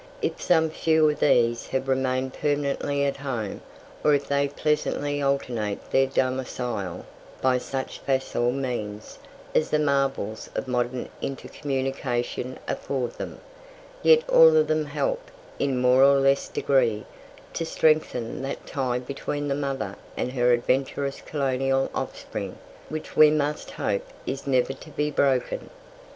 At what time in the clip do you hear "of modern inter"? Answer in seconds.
10.55-11.49